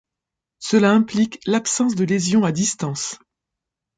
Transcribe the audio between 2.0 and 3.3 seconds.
lésions à distance.